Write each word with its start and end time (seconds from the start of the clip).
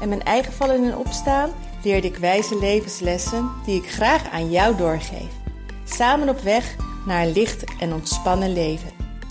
en 0.00 0.08
mijn 0.08 0.22
eigen 0.22 0.52
vallen 0.52 0.84
en 0.84 0.96
opstaan 0.96 1.50
leerde 1.82 2.06
ik 2.06 2.16
wijze 2.16 2.58
levenslessen 2.58 3.50
die 3.64 3.82
ik 3.82 3.90
graag 3.90 4.30
aan 4.30 4.50
jou 4.50 4.76
doorgeef. 4.76 5.32
Samen 5.84 6.28
op 6.28 6.40
weg 6.40 6.76
naar 7.06 7.22
een 7.22 7.32
licht 7.32 7.64
en 7.80 7.92
ontspannen 7.92 8.52
leven. 8.52 8.90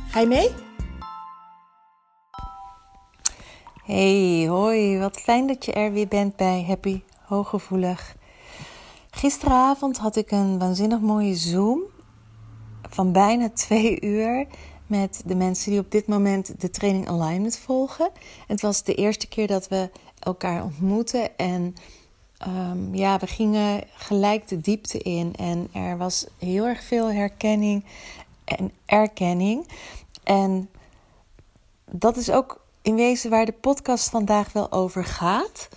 Ga 0.09 0.19
je 0.19 0.27
mee? 0.27 0.49
Hey, 3.83 4.47
hoi, 4.47 4.99
wat 4.99 5.17
fijn 5.17 5.47
dat 5.47 5.65
je 5.65 5.73
er 5.73 5.91
weer 5.91 6.07
bent 6.07 6.35
bij 6.35 6.65
Happy 6.67 7.01
Hooggevoelig. 7.21 8.15
Gisteravond 9.09 9.97
had 9.97 10.15
ik 10.15 10.31
een 10.31 10.59
waanzinnig 10.59 10.99
mooie 10.99 11.35
Zoom 11.35 11.81
van 12.89 13.11
bijna 13.11 13.49
twee 13.49 14.01
uur 14.01 14.47
met 14.87 15.21
de 15.25 15.35
mensen 15.35 15.71
die 15.71 15.79
op 15.79 15.91
dit 15.91 16.07
moment 16.07 16.61
de 16.61 16.69
training 16.69 17.07
alignment 17.07 17.57
volgen. 17.57 18.09
Het 18.47 18.61
was 18.61 18.83
de 18.83 18.95
eerste 18.95 19.27
keer 19.27 19.47
dat 19.47 19.67
we 19.67 19.89
elkaar 20.25 20.63
ontmoeten 20.63 21.37
en 21.37 21.75
um, 22.47 22.95
ja, 22.95 23.19
we 23.19 23.27
gingen 23.27 23.83
gelijk 23.93 24.47
de 24.47 24.61
diepte 24.61 24.97
in 24.97 25.33
en 25.35 25.67
er 25.73 25.97
was 25.97 26.25
heel 26.39 26.65
erg 26.65 26.83
veel 26.83 27.11
herkenning 27.11 27.85
en 28.45 28.71
erkenning. 28.85 29.67
En 30.23 30.69
dat 31.91 32.17
is 32.17 32.31
ook 32.31 32.63
in 32.81 32.95
wezen 32.95 33.29
waar 33.29 33.45
de 33.45 33.51
podcast 33.51 34.09
vandaag 34.09 34.51
wel 34.51 34.71
over 34.71 35.05
gaat. 35.05 35.69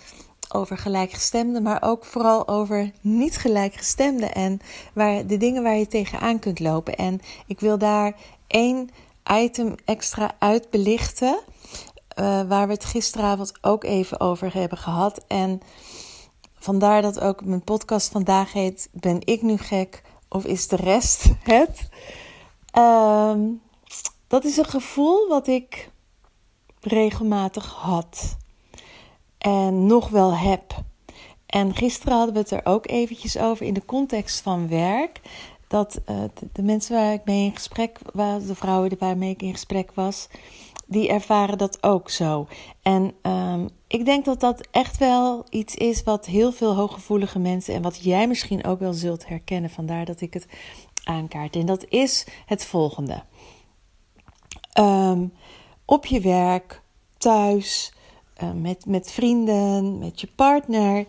Over 0.53 0.77
gelijkgestemden, 0.77 1.63
maar 1.63 1.81
ook 1.81 2.05
vooral 2.05 2.47
over 2.47 2.91
niet 3.01 3.37
gelijkgestemden. 3.37 4.33
En 4.33 4.59
waar, 4.93 5.27
de 5.27 5.37
dingen 5.37 5.63
waar 5.63 5.75
je 5.75 5.87
tegenaan 5.87 6.39
kunt 6.39 6.59
lopen. 6.59 6.95
En 6.95 7.21
ik 7.47 7.59
wil 7.59 7.77
daar 7.77 8.15
één 8.47 8.89
item 9.31 9.75
extra 9.85 10.35
uitbelichten. 10.39 11.39
Uh, 12.15 12.41
waar 12.41 12.67
we 12.67 12.73
het 12.73 12.85
gisteravond 12.85 13.51
ook 13.61 13.83
even 13.83 14.19
over 14.19 14.53
hebben 14.53 14.77
gehad. 14.77 15.23
En 15.27 15.61
vandaar 16.53 17.01
dat 17.01 17.19
ook 17.19 17.45
mijn 17.45 17.63
podcast 17.63 18.11
vandaag 18.11 18.53
heet: 18.53 18.89
Ben 18.91 19.19
ik 19.19 19.41
nu 19.41 19.57
gek 19.57 20.03
of 20.29 20.45
is 20.45 20.67
de 20.67 20.75
rest 20.75 21.25
het? 21.43 21.89
Um, 22.77 23.61
dat 24.27 24.43
is 24.43 24.57
een 24.57 24.65
gevoel 24.65 25.27
wat 25.27 25.47
ik 25.47 25.89
regelmatig 26.81 27.65
had. 27.65 28.37
En 29.37 29.85
nog 29.85 30.09
wel 30.09 30.35
heb. 30.35 30.83
En 31.45 31.75
gisteren 31.75 32.17
hadden 32.17 32.33
we 32.33 32.39
het 32.39 32.51
er 32.51 32.61
ook 32.63 32.87
eventjes 32.87 33.37
over 33.37 33.65
in 33.65 33.73
de 33.73 33.85
context 33.85 34.41
van 34.41 34.67
werk. 34.67 35.21
Dat 35.69 36.01
uh, 36.09 36.23
de, 36.51 36.63
mensen 36.63 36.95
waar 36.95 37.13
ik 37.13 37.25
mee 37.25 37.45
in 37.45 37.55
gesprek 37.55 37.99
was, 38.13 38.45
de 38.45 38.55
vrouwen 38.55 38.91
waarmee 38.99 39.29
ik 39.29 39.41
in 39.41 39.51
gesprek 39.51 39.91
was, 39.93 40.27
die 40.87 41.09
ervaren 41.09 41.57
dat 41.57 41.83
ook 41.83 42.09
zo. 42.09 42.47
En 42.81 43.13
um, 43.21 43.69
ik 43.87 44.05
denk 44.05 44.25
dat 44.25 44.39
dat 44.39 44.67
echt 44.71 44.97
wel 44.97 45.45
iets 45.49 45.75
is 45.75 46.03
wat 46.03 46.25
heel 46.25 46.51
veel 46.51 46.75
hooggevoelige 46.75 47.39
mensen 47.39 47.73
en 47.73 47.81
wat 47.81 48.03
jij 48.03 48.27
misschien 48.27 48.65
ook 48.65 48.79
wel 48.79 48.93
zult 48.93 49.27
herkennen. 49.27 49.69
Vandaar 49.69 50.05
dat 50.05 50.21
ik 50.21 50.33
het 50.33 50.47
aankaart. 51.03 51.55
En 51.55 51.65
dat 51.65 51.85
is 51.89 52.25
het 52.45 52.65
volgende. 52.65 53.23
Um, 54.79 55.33
op 55.85 56.05
je 56.05 56.19
werk, 56.19 56.81
thuis, 57.17 57.93
uh, 58.43 58.51
met, 58.51 58.85
met 58.85 59.11
vrienden, 59.11 59.97
met 59.97 60.21
je 60.21 60.27
partner. 60.35 61.05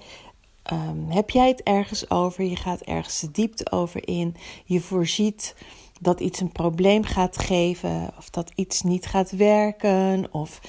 Um, 0.72 1.10
heb 1.10 1.30
jij 1.30 1.48
het 1.48 1.62
ergens 1.62 2.10
over? 2.10 2.44
Je 2.44 2.56
gaat 2.56 2.80
ergens 2.80 3.20
de 3.20 3.30
diepte 3.30 3.70
over 3.72 4.08
in. 4.08 4.36
Je 4.64 4.80
voorziet 4.80 5.54
dat 6.00 6.20
iets 6.20 6.40
een 6.40 6.52
probleem 6.52 7.04
gaat 7.04 7.38
geven, 7.38 8.10
of 8.18 8.30
dat 8.30 8.52
iets 8.54 8.82
niet 8.82 9.06
gaat 9.06 9.30
werken, 9.30 10.28
of 10.30 10.60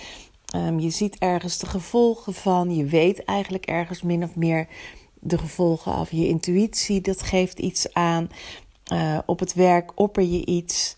um, 0.55 0.79
je 0.79 0.89
ziet 0.89 1.17
ergens 1.17 1.57
de 1.57 1.65
gevolgen 1.65 2.33
van. 2.33 2.75
Je 2.75 2.85
weet 2.85 3.23
eigenlijk 3.23 3.65
ergens 3.65 4.01
min 4.01 4.23
of 4.23 4.35
meer 4.35 4.67
de 5.19 5.37
gevolgen 5.37 5.93
af. 5.93 6.11
Je 6.11 6.27
intuïtie, 6.27 7.01
dat 7.01 7.21
geeft 7.21 7.59
iets 7.59 7.93
aan. 7.93 8.29
Uh, 8.93 9.17
op 9.25 9.39
het 9.39 9.53
werk 9.53 9.91
opper 9.95 10.23
je 10.23 10.45
iets 10.45 10.95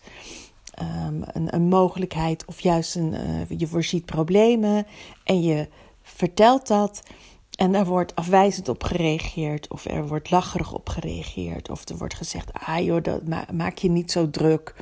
um, 0.80 1.22
een, 1.32 1.54
een, 1.54 1.68
mogelijkheid 1.68 2.44
of 2.44 2.60
juist 2.60 2.94
een, 2.94 3.14
uh, 3.14 3.58
je 3.58 3.66
voorziet 3.66 4.04
problemen 4.04 4.86
en 5.24 5.42
je 5.42 5.68
vertelt 6.02 6.66
dat. 6.66 7.02
En 7.54 7.72
daar 7.72 7.86
wordt 7.86 8.14
afwijzend 8.14 8.68
op 8.68 8.82
gereageerd, 8.84 9.68
of 9.68 9.84
er 9.84 10.06
wordt 10.06 10.30
lacherig 10.30 10.72
op 10.72 10.88
gereageerd, 10.88 11.70
of 11.70 11.88
er 11.88 11.96
wordt 11.96 12.14
gezegd: 12.14 12.52
ah 12.52 12.84
joh, 12.84 13.02
dat, 13.02 13.22
maak 13.52 13.78
je 13.78 13.90
niet 13.90 14.10
zo 14.12 14.30
druk. 14.30 14.74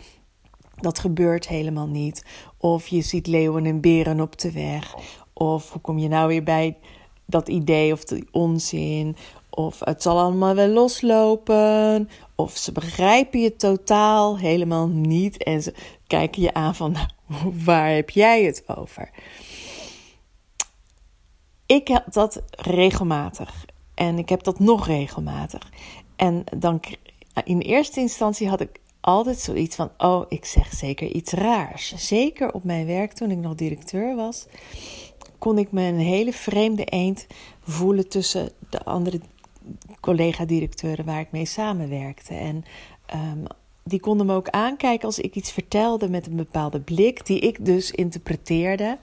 Dat 0.80 0.98
gebeurt 0.98 1.48
helemaal 1.48 1.86
niet. 1.86 2.24
Of 2.56 2.86
je 2.86 3.02
ziet 3.02 3.26
leeuwen 3.26 3.66
en 3.66 3.80
beren 3.80 4.20
op 4.20 4.38
de 4.38 4.52
weg. 4.52 4.94
Of 5.32 5.72
hoe 5.72 5.80
kom 5.80 5.98
je 5.98 6.08
nou 6.08 6.28
weer 6.28 6.42
bij 6.42 6.76
dat 7.26 7.48
idee 7.48 7.92
of 7.92 8.04
die 8.04 8.28
onzin? 8.30 9.16
Of 9.50 9.80
het 9.80 10.02
zal 10.02 10.18
allemaal 10.18 10.54
wel 10.54 10.68
loslopen. 10.68 12.08
Of 12.34 12.56
ze 12.56 12.72
begrijpen 12.72 13.40
je 13.40 13.56
totaal 13.56 14.38
helemaal 14.38 14.88
niet. 14.88 15.42
En 15.42 15.62
ze 15.62 15.74
kijken 16.06 16.42
je 16.42 16.54
aan 16.54 16.74
van, 16.74 16.96
waar 17.64 17.90
heb 17.90 18.10
jij 18.10 18.42
het 18.42 18.62
over? 18.66 19.10
Ik 21.72 21.88
heb 21.88 22.12
dat 22.12 22.42
regelmatig. 22.50 23.64
En 23.94 24.18
ik 24.18 24.28
heb 24.28 24.42
dat 24.42 24.58
nog 24.58 24.86
regelmatig. 24.86 25.70
En 26.16 26.44
dan 26.56 26.80
in 27.44 27.60
eerste 27.60 28.00
instantie 28.00 28.48
had 28.48 28.60
ik 28.60 28.80
altijd 29.00 29.38
zoiets 29.38 29.76
van: 29.76 29.90
oh, 29.98 30.24
ik 30.28 30.44
zeg 30.44 30.72
zeker 30.72 31.08
iets 31.08 31.32
raars. 31.32 31.94
Zeker 31.96 32.52
op 32.52 32.64
mijn 32.64 32.86
werk 32.86 33.12
toen 33.12 33.30
ik 33.30 33.38
nog 33.38 33.54
directeur 33.54 34.16
was, 34.16 34.46
kon 35.38 35.58
ik 35.58 35.72
me 35.72 35.82
een 35.82 35.98
hele 35.98 36.32
vreemde 36.32 36.84
eend 36.84 37.26
voelen 37.62 38.08
tussen 38.08 38.50
de 38.70 38.84
andere 38.84 39.20
collega-directeuren 40.00 41.04
waar 41.04 41.20
ik 41.20 41.30
mee 41.30 41.46
samenwerkte. 41.46 42.34
En 42.34 42.64
um, 43.14 43.44
die 43.84 44.00
konden 44.00 44.26
me 44.26 44.34
ook 44.34 44.48
aankijken 44.48 45.06
als 45.06 45.18
ik 45.18 45.34
iets 45.34 45.52
vertelde 45.52 46.08
met 46.08 46.26
een 46.26 46.36
bepaalde 46.36 46.80
blik, 46.80 47.26
die 47.26 47.38
ik 47.38 47.64
dus 47.64 47.90
interpreteerde 47.90 48.98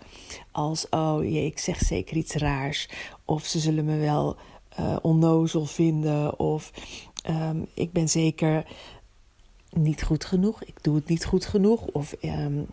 als: 0.52 0.90
oh 0.90 1.24
jee, 1.24 1.46
ik 1.46 1.60
zeg 1.60 1.78
zeker 1.78 2.18
iets 2.18 2.34
raars. 2.34 2.90
Of 3.26 3.46
ze 3.46 3.60
zullen 3.60 3.86
me 3.86 3.98
wel 3.98 4.36
uh, 4.80 4.98
onnozel 5.02 5.66
vinden. 5.66 6.40
Of 6.40 6.72
um, 7.30 7.66
ik 7.74 7.92
ben 7.92 8.10
zeker 8.10 8.66
niet 9.70 10.04
goed 10.04 10.26
genoeg. 10.26 10.64
Ik 10.64 10.84
doe 10.84 10.96
het 10.96 11.08
niet 11.08 11.26
goed 11.26 11.46
genoeg. 11.46 11.86
Of 11.86 12.16
um, 12.22 12.66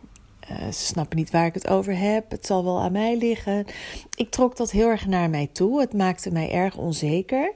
uh, 0.51 0.57
ze 0.65 0.85
snappen 0.85 1.17
niet 1.17 1.31
waar 1.31 1.47
ik 1.47 1.55
het 1.55 1.69
over 1.69 1.99
heb. 1.99 2.31
Het 2.31 2.47
zal 2.47 2.65
wel 2.65 2.81
aan 2.81 2.93
mij 2.93 3.17
liggen. 3.19 3.67
Ik 4.15 4.31
trok 4.31 4.57
dat 4.57 4.71
heel 4.71 4.89
erg 4.89 5.07
naar 5.07 5.31
mij 5.31 5.49
toe. 5.53 5.81
Het 5.81 5.95
maakte 5.95 6.33
mij 6.33 6.51
erg 6.51 6.77
onzeker. 6.77 7.53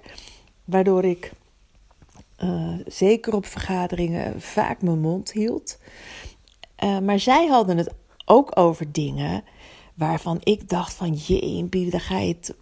Waardoor 0.64 1.04
ik 1.04 1.32
uh, 2.44 2.72
zeker 2.86 3.34
op 3.34 3.46
vergaderingen 3.46 4.40
vaak 4.40 4.82
mijn 4.82 5.00
mond 5.00 5.32
hield. 5.32 5.78
Uh, 6.84 6.98
maar 6.98 7.18
zij 7.18 7.46
hadden 7.46 7.76
het 7.76 7.94
ook 8.24 8.58
over 8.58 8.92
dingen 8.92 9.44
waarvan 9.94 10.40
ik 10.42 10.68
dacht 10.68 10.94
van 10.94 11.12
jee, 11.12 11.68
daar 11.90 12.00
ga 12.00 12.18
je 12.18 12.34
het 12.34 12.54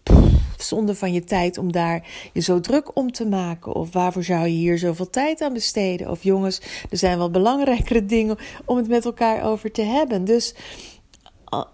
zonde 0.57 0.95
van 0.95 1.13
je 1.13 1.25
tijd 1.25 1.59
om 1.59 1.73
daar 1.73 2.07
je 2.33 2.41
zo 2.41 2.61
druk 2.61 2.97
om 2.97 3.13
te 3.13 3.27
maken. 3.27 3.75
Of 3.75 3.93
waarvoor 3.93 4.25
zou 4.25 4.43
je 4.43 4.49
hier 4.49 4.79
zoveel 4.79 5.11
tijd 5.11 5.41
aan 5.41 5.53
besteden? 5.53 6.11
Of 6.11 6.23
jongens, 6.23 6.61
er 6.91 6.97
zijn 6.97 7.19
wel 7.19 7.31
belangrijkere 7.31 8.05
dingen 8.17 8.37
om 8.65 8.77
het 8.77 8.89
met 8.89 9.05
elkaar 9.05 9.45
over 9.45 9.73
te 9.73 9.83
hebben. 9.83 10.25
Dus 10.25 10.55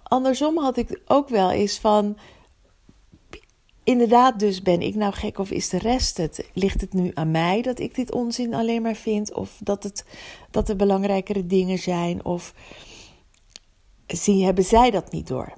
andersom 0.02 0.58
had 0.58 0.76
ik 0.76 1.00
ook 1.06 1.28
wel 1.28 1.50
eens 1.50 1.78
van 1.78 2.16
inderdaad, 3.84 4.38
dus 4.38 4.62
ben 4.62 4.80
ik 4.80 4.94
nou 4.94 5.12
gek 5.12 5.38
of 5.38 5.50
is 5.50 5.68
de 5.68 5.78
rest 5.78 6.16
het? 6.16 6.48
Ligt 6.52 6.80
het 6.80 6.92
nu 6.92 7.10
aan 7.14 7.30
mij 7.30 7.62
dat 7.62 7.78
ik 7.78 7.94
dit 7.94 8.12
onzin 8.12 8.54
alleen 8.54 8.82
maar 8.82 8.94
vind? 8.94 9.32
Of 9.34 9.58
dat, 9.62 9.82
het, 9.82 10.04
dat 10.50 10.68
er 10.68 10.76
belangrijkere 10.76 11.46
dingen 11.46 11.78
zijn? 11.78 12.24
Of 12.24 12.54
zie, 14.06 14.44
hebben 14.44 14.64
zij 14.64 14.90
dat 14.90 15.12
niet 15.12 15.26
door? 15.26 15.52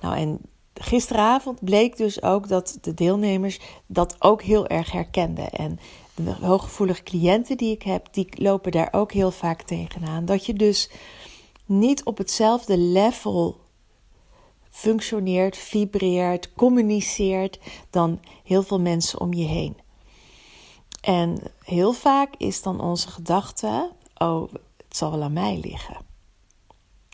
Nou, 0.00 0.16
en 0.16 0.40
gisteravond 0.74 1.64
bleek 1.64 1.96
dus 1.96 2.22
ook 2.22 2.48
dat 2.48 2.78
de 2.80 2.94
deelnemers 2.94 3.60
dat 3.86 4.16
ook 4.18 4.42
heel 4.42 4.66
erg 4.66 4.92
herkenden. 4.92 5.50
En 5.50 5.78
de 6.14 6.34
hooggevoelige 6.40 7.02
cliënten 7.02 7.56
die 7.56 7.72
ik 7.72 7.82
heb, 7.82 8.08
die 8.12 8.28
lopen 8.30 8.72
daar 8.72 8.88
ook 8.90 9.12
heel 9.12 9.30
vaak 9.30 9.62
tegenaan. 9.62 10.24
Dat 10.24 10.46
je 10.46 10.54
dus 10.54 10.90
niet 11.66 12.04
op 12.04 12.18
hetzelfde 12.18 12.78
level 12.78 13.60
functioneert, 14.72 15.56
vibreert, 15.56 16.52
communiceert 16.52 17.58
dan 17.90 18.20
heel 18.44 18.62
veel 18.62 18.80
mensen 18.80 19.20
om 19.20 19.32
je 19.32 19.44
heen. 19.44 19.76
En 21.00 21.38
heel 21.64 21.92
vaak 21.92 22.34
is 22.36 22.62
dan 22.62 22.80
onze 22.80 23.08
gedachte: 23.08 23.90
oh, 24.16 24.52
het 24.76 24.96
zal 24.96 25.10
wel 25.10 25.22
aan 25.22 25.32
mij 25.32 25.58
liggen. 25.62 25.96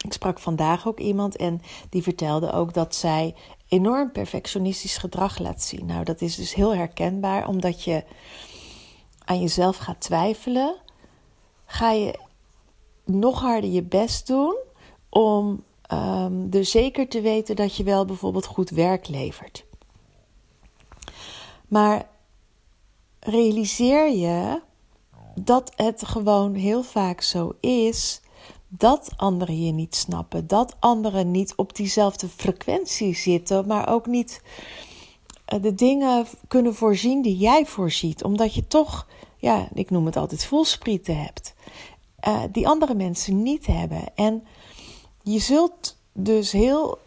Ik 0.05 0.13
sprak 0.13 0.39
vandaag 0.39 0.89
ook 0.89 0.99
iemand 0.99 1.37
en 1.37 1.61
die 1.91 2.03
vertelde 2.03 2.53
ook 2.53 2.75
dat 2.75 2.95
zij 2.95 3.35
enorm 3.69 4.13
perfectionistisch 4.13 4.97
gedrag 4.97 5.39
laat 5.39 5.63
zien. 5.63 5.87
Nou, 5.87 6.05
dat 6.05 6.21
is 6.21 6.35
dus 6.35 6.55
heel 6.55 6.75
herkenbaar, 6.75 7.49
omdat 7.49 7.85
je 7.85 8.05
aan 9.25 9.41
jezelf 9.41 9.77
gaat 9.77 10.01
twijfelen, 10.01 10.77
ga 11.67 11.91
je 11.91 12.19
nog 13.05 13.41
harder 13.41 13.71
je 13.71 13.83
best 13.83 14.27
doen 14.27 14.57
om 15.09 15.65
um, 15.93 16.49
er 16.51 16.65
zeker 16.65 17.09
te 17.09 17.21
weten 17.21 17.57
dat 17.57 17.77
je 17.77 17.85
wel 17.85 18.05
bijvoorbeeld 18.05 18.47
goed 18.47 18.71
werk 18.71 19.09
levert. 19.09 19.65
Maar 21.69 22.09
realiseer 23.21 24.11
je 24.11 24.61
dat 25.35 25.73
het 25.77 26.07
gewoon 26.07 26.55
heel 26.55 26.83
vaak 26.83 27.21
zo 27.21 27.53
is 27.61 28.21
dat 28.69 29.11
anderen 29.17 29.65
je 29.65 29.73
niet 29.73 29.95
snappen, 29.95 30.47
dat 30.47 30.77
anderen 30.79 31.31
niet 31.31 31.55
op 31.57 31.77
diezelfde 31.77 32.29
frequentie 32.29 33.15
zitten, 33.15 33.67
maar 33.67 33.89
ook 33.89 34.07
niet 34.07 34.43
eh, 35.45 35.63
de 35.63 35.75
dingen 35.75 36.27
kunnen 36.49 36.75
voorzien 36.75 37.23
die 37.23 37.37
jij 37.37 37.67
voorziet, 37.67 38.25
omdat 38.25 38.55
je 38.55 38.67
toch, 38.67 39.07
ja, 39.37 39.69
ik 39.75 39.91
noem 39.91 40.07
het 40.07 40.17
altijd 40.17 40.45
voelsprieten 40.45 41.23
hebt, 41.23 41.55
uh, 42.29 42.43
die 42.53 42.69
andere 42.69 42.95
mensen 42.95 43.43
niet 43.43 43.67
hebben. 43.67 44.03
En 44.15 44.47
je 45.33 45.39
zult 45.39 45.97
dus 46.13 46.53
heel 46.53 46.99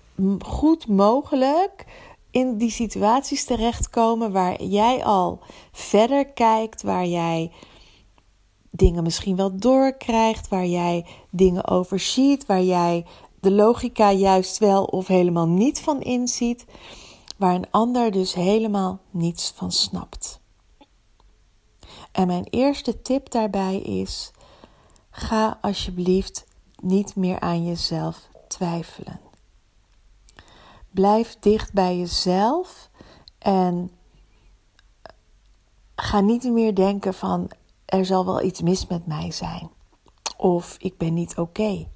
goed 0.45 0.87
mogelijk 0.87 1.85
in 2.31 2.57
die 2.57 2.69
situaties 2.69 3.45
terechtkomen 3.45 4.31
waar 4.31 4.63
jij 4.63 5.03
al 5.03 5.39
verder 5.71 6.25
kijkt, 6.25 6.81
waar 6.81 7.05
jij 7.05 7.51
dingen 8.69 9.03
misschien 9.03 9.35
wel 9.35 9.57
doorkrijgt, 9.57 10.47
waar 10.47 10.65
jij 10.65 11.05
dingen 11.29 11.67
overziet, 11.67 12.45
waar 12.45 12.63
jij 12.63 13.05
de 13.39 13.51
logica 13.51 14.11
juist 14.11 14.57
wel 14.57 14.83
of 14.83 15.07
helemaal 15.07 15.47
niet 15.47 15.81
van 15.81 16.01
inziet, 16.01 16.65
waar 17.37 17.55
een 17.55 17.71
ander 17.71 18.11
dus 18.11 18.33
helemaal 18.33 18.99
niets 19.09 19.53
van 19.55 19.71
snapt. 19.71 20.39
En 22.11 22.27
mijn 22.27 22.47
eerste 22.49 23.01
tip 23.01 23.31
daarbij 23.31 23.77
is: 23.77 24.31
ga 25.09 25.57
alsjeblieft 25.61 26.49
niet 26.81 27.15
meer 27.15 27.39
aan 27.39 27.65
jezelf 27.65 28.29
twijfelen. 28.47 29.19
Blijf 30.89 31.37
dicht 31.39 31.73
bij 31.73 31.97
jezelf 31.97 32.89
en 33.37 33.91
ga 35.95 36.19
niet 36.19 36.43
meer 36.43 36.75
denken 36.75 37.13
van 37.13 37.49
er 37.85 38.05
zal 38.05 38.25
wel 38.25 38.41
iets 38.41 38.61
mis 38.61 38.87
met 38.87 39.05
mij 39.05 39.31
zijn 39.31 39.69
of 40.37 40.75
ik 40.79 40.97
ben 40.97 41.13
niet 41.13 41.37
oké. 41.37 41.87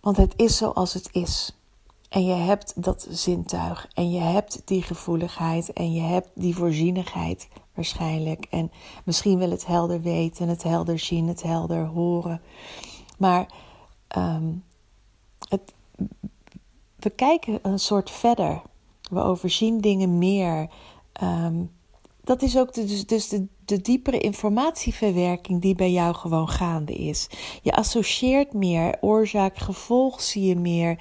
Want 0.00 0.16
het 0.16 0.32
is 0.36 0.56
zoals 0.56 0.92
het 0.92 1.08
is. 1.12 1.56
En 2.08 2.24
je 2.24 2.34
hebt 2.34 2.82
dat 2.82 3.06
zintuig 3.10 3.88
en 3.92 4.10
je 4.10 4.20
hebt 4.20 4.62
die 4.64 4.82
gevoeligheid 4.82 5.72
en 5.72 5.92
je 5.92 6.00
hebt 6.00 6.30
die 6.34 6.56
voorzienigheid 6.56 7.48
waarschijnlijk. 7.74 8.46
En 8.50 8.70
misschien 9.04 9.38
wel 9.38 9.50
het 9.50 9.66
helder 9.66 10.00
weten, 10.00 10.48
het 10.48 10.62
helder 10.62 10.98
zien, 10.98 11.28
het 11.28 11.42
helder 11.42 11.86
horen. 11.86 12.40
Maar 13.22 13.46
ehm, 14.08 14.52
we 16.96 17.10
kijken 17.10 17.58
een 17.62 17.78
soort 17.78 18.10
verder. 18.10 18.62
We 19.10 19.20
overzien 19.20 19.80
dingen 19.80 20.18
meer. 20.18 20.70
Um, 21.22 21.70
dat 22.24 22.42
is 22.42 22.58
ook 22.58 22.74
dus, 22.74 23.06
dus 23.06 23.28
de, 23.28 23.46
de 23.72 23.80
diepere 23.80 24.18
informatieverwerking 24.18 25.60
die 25.60 25.74
bij 25.74 25.90
jou 25.90 26.14
gewoon 26.14 26.48
gaande 26.48 26.92
is. 26.92 27.28
Je 27.62 27.72
associeert 27.72 28.52
meer, 28.52 28.96
oorzaak-gevolg 29.00 30.20
zie 30.20 30.44
je 30.44 30.56
meer. 30.56 30.98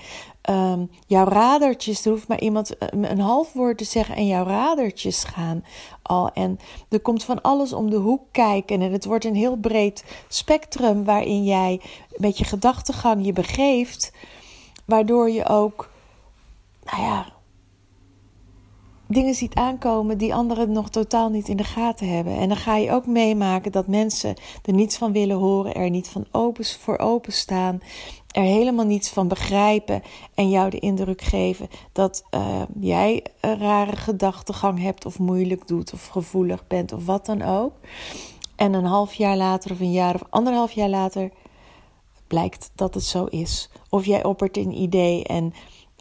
Um, 0.49 0.89
jouw 1.07 1.25
radertjes, 1.25 2.05
er 2.05 2.11
hoeft 2.11 2.27
maar 2.27 2.39
iemand 2.39 2.75
een 2.91 3.19
half 3.19 3.53
woord 3.53 3.77
te 3.77 3.83
zeggen 3.83 4.15
en 4.15 4.27
jouw 4.27 4.45
radertjes 4.45 5.23
gaan 5.23 5.63
al. 6.01 6.29
En 6.33 6.59
er 6.89 6.99
komt 6.99 7.23
van 7.23 7.41
alles 7.41 7.73
om 7.73 7.89
de 7.89 7.95
hoek 7.95 8.21
kijken 8.31 8.81
en 8.81 8.91
het 8.91 9.05
wordt 9.05 9.25
een 9.25 9.35
heel 9.35 9.55
breed 9.55 10.03
spectrum 10.27 11.03
waarin 11.03 11.43
jij 11.43 11.81
met 12.15 12.37
je 12.37 12.43
gedachtegang 12.43 13.25
je 13.25 13.33
begeeft, 13.33 14.11
waardoor 14.85 15.29
je 15.29 15.47
ook, 15.47 15.89
nou 16.83 17.01
ja, 17.01 17.25
dingen 19.11 19.35
ziet 19.35 19.53
aankomen 19.53 20.17
die 20.17 20.33
anderen 20.33 20.71
nog 20.71 20.89
totaal 20.89 21.29
niet 21.29 21.47
in 21.47 21.57
de 21.57 21.63
gaten 21.63 22.09
hebben. 22.09 22.37
En 22.37 22.47
dan 22.47 22.57
ga 22.57 22.75
je 22.75 22.91
ook 22.91 23.05
meemaken 23.05 23.71
dat 23.71 23.87
mensen 23.87 24.35
er 24.65 24.73
niets 24.73 24.97
van 24.97 25.11
willen 25.11 25.37
horen, 25.37 25.73
er 25.73 25.89
niet 25.89 26.07
van 26.07 26.25
open, 26.31 26.65
voor 26.65 26.97
openstaan, 26.97 27.81
er 28.31 28.43
helemaal 28.43 28.85
niets 28.85 29.09
van 29.09 29.27
begrijpen 29.27 30.01
en 30.33 30.49
jou 30.49 30.69
de 30.69 30.79
indruk 30.79 31.21
geven 31.21 31.67
dat 31.91 32.23
uh, 32.35 32.61
jij 32.79 33.23
een 33.39 33.57
rare 33.57 33.95
gedachtegang 33.95 34.79
hebt 34.79 35.05
of 35.05 35.19
moeilijk 35.19 35.67
doet 35.67 35.93
of 35.93 36.07
gevoelig 36.07 36.67
bent 36.67 36.93
of 36.93 37.05
wat 37.05 37.25
dan 37.25 37.41
ook. 37.41 37.73
En 38.55 38.73
een 38.73 38.85
half 38.85 39.13
jaar 39.13 39.37
later 39.37 39.71
of 39.71 39.79
een 39.79 39.91
jaar 39.91 40.15
of 40.15 40.23
anderhalf 40.29 40.71
jaar 40.71 40.89
later 40.89 41.31
blijkt 42.27 42.71
dat 42.75 42.93
het 42.93 43.03
zo 43.03 43.25
is. 43.25 43.69
Of 43.89 44.05
jij 44.05 44.23
oppert 44.23 44.57
een 44.57 44.81
idee 44.81 45.23
en 45.23 45.53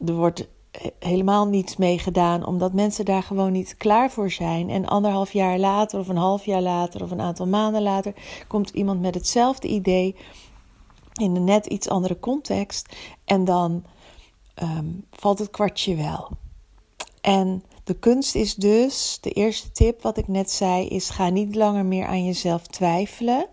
er 0.07 0.15
wordt 0.15 0.49
helemaal 0.99 1.47
niets 1.47 1.77
mee 1.77 1.99
gedaan, 1.99 2.47
omdat 2.47 2.73
mensen 2.73 3.05
daar 3.05 3.23
gewoon 3.23 3.53
niet 3.53 3.77
klaar 3.77 4.11
voor 4.11 4.31
zijn. 4.31 4.71
En 4.71 4.87
anderhalf 4.87 5.33
jaar 5.33 5.59
later, 5.59 6.01
of 6.01 6.09
een 6.09 6.17
half 6.17 6.45
jaar 6.45 6.63
later, 6.63 7.03
of 7.03 7.11
een 7.11 7.21
aantal 7.21 7.47
maanden 7.47 7.83
later, 7.83 8.15
komt 8.49 8.71
iemand 8.71 9.01
met 9.01 9.15
hetzelfde 9.15 9.69
idee 9.69 10.17
in 11.15 11.37
een 11.37 11.45
net 11.45 11.67
iets 11.67 11.89
andere 11.89 12.19
context. 12.19 12.97
En 13.25 13.45
dan 13.45 13.85
ehm, 14.55 14.87
valt 15.11 15.39
het 15.39 15.51
kwartje 15.51 15.95
wel. 15.95 16.31
En 17.21 17.65
de 17.85 17.95
kunst 17.95 18.35
is 18.35 18.55
dus, 18.55 19.19
de 19.21 19.31
eerste 19.31 19.73
tip 19.73 20.03
wat 20.03 20.17
ik 20.17 20.29
net 20.29 20.51
zei, 20.51 20.87
is 20.87 21.11
ga 21.11 21.29
niet 21.29 21.55
langer 21.55 21.85
meer 21.85 22.07
aan 22.07 22.25
jezelf 22.25 22.67
twijfelen. 22.67 23.47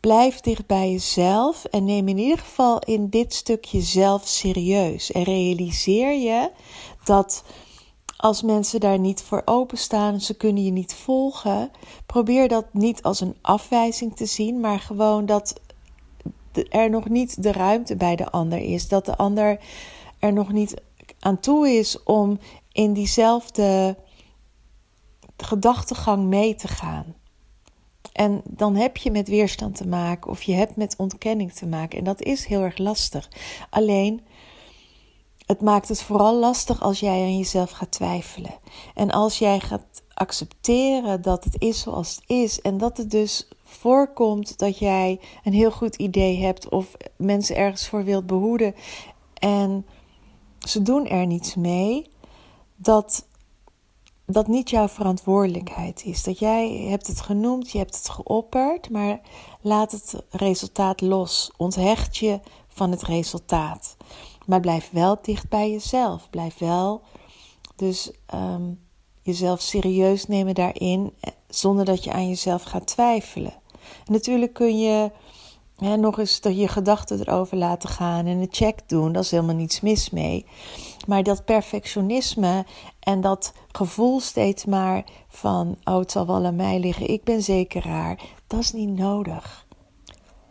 Blijf 0.00 0.40
dicht 0.40 0.66
bij 0.66 0.90
jezelf 0.90 1.64
en 1.64 1.84
neem 1.84 2.08
in 2.08 2.18
ieder 2.18 2.38
geval 2.38 2.78
in 2.78 3.08
dit 3.08 3.34
stukje 3.34 3.80
zelf 3.80 4.26
serieus. 4.26 5.12
En 5.12 5.22
realiseer 5.22 6.12
je 6.12 6.50
dat 7.04 7.42
als 8.16 8.42
mensen 8.42 8.80
daar 8.80 8.98
niet 8.98 9.22
voor 9.22 9.42
openstaan, 9.44 10.20
ze 10.20 10.34
kunnen 10.34 10.64
je 10.64 10.70
niet 10.70 10.94
volgen, 10.94 11.70
probeer 12.06 12.48
dat 12.48 12.66
niet 12.72 13.02
als 13.02 13.20
een 13.20 13.36
afwijzing 13.40 14.16
te 14.16 14.26
zien, 14.26 14.60
maar 14.60 14.80
gewoon 14.80 15.26
dat 15.26 15.60
er 16.68 16.90
nog 16.90 17.08
niet 17.08 17.42
de 17.42 17.52
ruimte 17.52 17.96
bij 17.96 18.16
de 18.16 18.30
ander 18.30 18.58
is. 18.58 18.88
Dat 18.88 19.04
de 19.04 19.16
ander 19.16 19.60
er 20.18 20.32
nog 20.32 20.52
niet 20.52 20.74
aan 21.18 21.40
toe 21.40 21.68
is 21.68 22.02
om 22.02 22.38
in 22.72 22.92
diezelfde 22.92 23.96
gedachtegang 25.36 26.24
mee 26.24 26.54
te 26.54 26.68
gaan. 26.68 27.14
En 28.18 28.42
dan 28.44 28.76
heb 28.76 28.96
je 28.96 29.10
met 29.10 29.28
weerstand 29.28 29.74
te 29.76 29.86
maken 29.86 30.30
of 30.30 30.42
je 30.42 30.52
hebt 30.52 30.76
met 30.76 30.94
ontkenning 30.96 31.52
te 31.52 31.66
maken. 31.66 31.98
En 31.98 32.04
dat 32.04 32.22
is 32.22 32.46
heel 32.46 32.60
erg 32.60 32.78
lastig. 32.78 33.28
Alleen, 33.70 34.20
het 35.46 35.60
maakt 35.60 35.88
het 35.88 36.02
vooral 36.02 36.38
lastig 36.38 36.82
als 36.82 37.00
jij 37.00 37.22
aan 37.22 37.36
jezelf 37.36 37.70
gaat 37.70 37.90
twijfelen. 37.90 38.54
En 38.94 39.10
als 39.10 39.38
jij 39.38 39.60
gaat 39.60 40.02
accepteren 40.14 41.22
dat 41.22 41.44
het 41.44 41.56
is 41.58 41.80
zoals 41.80 42.14
het 42.14 42.24
is. 42.26 42.60
En 42.60 42.78
dat 42.78 42.96
het 42.96 43.10
dus 43.10 43.48
voorkomt 43.64 44.58
dat 44.58 44.78
jij 44.78 45.20
een 45.44 45.52
heel 45.52 45.70
goed 45.70 45.96
idee 45.96 46.42
hebt 46.42 46.68
of 46.68 46.96
mensen 47.16 47.56
ergens 47.56 47.88
voor 47.88 48.04
wilt 48.04 48.26
behoeden. 48.26 48.74
En 49.34 49.86
ze 50.58 50.82
doen 50.82 51.06
er 51.06 51.26
niets 51.26 51.54
mee. 51.54 52.06
Dat 52.76 53.27
dat 54.30 54.46
niet 54.46 54.70
jouw 54.70 54.88
verantwoordelijkheid 54.88 56.04
is. 56.04 56.22
Dat 56.22 56.38
jij 56.38 56.70
hebt 56.70 57.06
het 57.06 57.20
genoemd, 57.20 57.70
je 57.70 57.78
hebt 57.78 57.96
het 57.96 58.08
geopperd, 58.08 58.90
maar 58.90 59.20
laat 59.60 59.92
het 59.92 60.14
resultaat 60.30 61.00
los. 61.00 61.50
Onthecht 61.56 62.16
je 62.16 62.40
van 62.68 62.90
het 62.90 63.02
resultaat. 63.02 63.96
Maar 64.46 64.60
blijf 64.60 64.90
wel 64.92 65.18
dicht 65.22 65.48
bij 65.48 65.70
jezelf. 65.70 66.30
Blijf 66.30 66.58
wel 66.58 67.02
dus 67.76 68.10
um, 68.34 68.80
jezelf 69.22 69.60
serieus 69.60 70.26
nemen 70.26 70.54
daarin, 70.54 71.12
eh, 71.20 71.32
zonder 71.48 71.84
dat 71.84 72.04
je 72.04 72.12
aan 72.12 72.28
jezelf 72.28 72.62
gaat 72.62 72.86
twijfelen. 72.86 73.54
En 74.06 74.12
natuurlijk 74.12 74.52
kun 74.52 74.78
je 74.78 75.10
nog 75.78 76.18
eens 76.18 76.40
je 76.42 76.68
gedachten 76.68 77.20
erover 77.20 77.56
laten 77.56 77.88
gaan 77.88 78.26
en 78.26 78.38
een 78.38 78.48
check 78.50 78.88
doen. 78.88 79.12
Dat 79.12 79.24
is 79.24 79.30
helemaal 79.30 79.54
niets 79.54 79.80
mis 79.80 80.10
mee. 80.10 80.46
Maar 81.06 81.22
dat 81.22 81.44
perfectionisme 81.44 82.64
en 83.00 83.20
dat 83.20 83.52
gevoel 83.72 84.20
steeds 84.20 84.64
maar 84.64 85.04
van: 85.28 85.76
oh, 85.84 85.98
het 85.98 86.10
zal 86.10 86.26
wel 86.26 86.44
aan 86.44 86.56
mij 86.56 86.78
liggen, 86.80 87.08
ik 87.08 87.24
ben 87.24 87.42
zeker 87.42 87.82
raar, 87.82 88.20
dat 88.46 88.60
is 88.60 88.72
niet 88.72 88.96
nodig. 88.96 89.66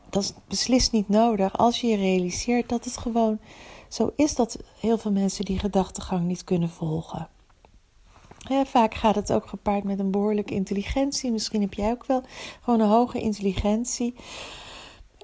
Dat 0.10 0.24
is 0.24 0.34
beslist 0.48 0.92
niet 0.92 1.10
nodig 1.10 1.58
als 1.58 1.82
je 1.82 1.88
je 1.88 1.96
realiseert 1.96 2.70
dat 2.70 2.86
het 2.86 2.98
gewoon 2.98 3.40
zo 3.90 4.12
is 4.16 4.36
dat 4.36 4.58
heel 4.80 4.98
veel 4.98 5.12
mensen 5.12 5.46
die 5.46 5.60
gedachtegang 5.60 6.26
niet 6.26 6.44
kunnen 6.44 6.70
volgen. 6.70 7.30
vaak 8.66 8.94
gaat 8.94 9.16
het 9.16 9.34
ook 9.34 9.48
gepaard 9.48 9.84
met 9.84 10.00
een 10.00 10.12
behoorlijke 10.12 10.54
intelligentie. 10.54 11.32
Misschien 11.32 11.62
heb 11.62 11.74
jij 11.74 11.92
ook 11.92 12.06
wel 12.06 12.24
gewoon 12.62 12.80
een 12.80 12.88
hoge 12.88 13.20
intelligentie. 13.20 14.16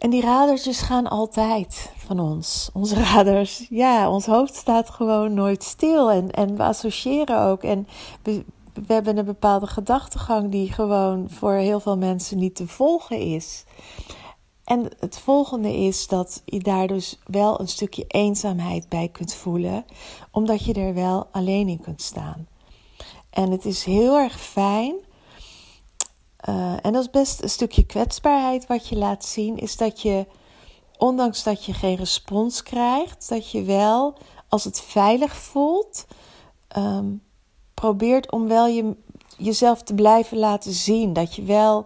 En 0.04 0.10
die 0.10 0.22
radertjes 0.22 0.82
gaan 0.82 1.08
altijd 1.08 1.92
van 1.96 2.20
ons. 2.20 2.70
Onze 2.74 2.96
radars, 3.14 3.68
ja, 3.70 4.10
ons 4.10 4.26
hoofd 4.26 4.56
staat 4.56 4.90
gewoon 4.90 5.34
nooit 5.34 5.64
stil. 5.64 6.12
En, 6.12 6.32
en 6.32 6.56
we 6.56 6.64
associëren 6.64 7.40
ook. 7.40 7.64
En 7.64 7.88
we, 8.24 8.46
we 8.74 8.94
hebben 8.94 9.18
een 9.18 9.26
bepaalde 9.26 9.68
gedachtegang 9.68 10.52
die 10.52 10.72
gewoon 10.72 11.30
voor 11.30 11.54
heel 11.54 11.80
veel 11.80 11.98
mensen 11.98 12.38
niet 12.38 12.56
te 12.56 12.68
volgen 12.68 13.18
is. 13.18 13.64
En 14.64 14.90
het 15.00 15.20
volgende 15.20 15.74
is 15.78 16.08
dat 16.08 16.42
je 16.46 16.60
daar 16.60 16.88
dus 16.88 17.20
wel 17.26 17.60
een 17.60 17.68
stukje 17.68 18.06
eenzaamheid 18.08 18.90
bij 18.90 19.10
kunt 19.12 19.34
voelen, 19.34 19.86
omdat 20.32 20.66
je 20.66 20.74
er 20.74 20.94
wel 20.94 21.28
alleen 21.32 21.68
in 21.68 21.82
kunt 21.82 22.02
staan. 22.02 22.48
En 23.30 23.52
het 23.52 23.66
is 23.66 23.84
heel 23.84 24.18
erg 24.18 24.42
fijn, 24.42 24.96
uh, 26.50 26.74
en 26.82 26.94
dat 26.94 27.02
is 27.02 27.10
best 27.10 27.42
een 27.42 27.50
stukje 27.50 27.86
kwetsbaarheid 27.86 28.68
wat 28.68 28.88
je 28.88 28.98
laat 28.98 29.26
zien, 29.26 29.58
is 29.58 29.78
dat 29.78 30.02
je, 30.02 30.26
ondanks 30.98 31.44
dat 31.44 31.66
je 31.66 31.74
geen 31.74 31.96
respons 31.96 32.64
krijgt, 32.64 33.30
dat 33.30 33.52
je 33.52 33.64
wel, 33.64 34.18
als 34.50 34.64
het 34.64 34.82
veilig 34.82 35.36
voelt, 35.36 36.06
um, 36.78 37.22
probeert 37.74 38.32
om 38.32 38.48
wel 38.48 38.68
je, 38.68 38.96
jezelf 39.38 39.82
te 39.82 39.94
blijven 39.94 40.38
laten 40.38 40.72
zien. 40.72 41.14
Dat 41.14 41.36
je 41.36 41.44
wel, 41.44 41.86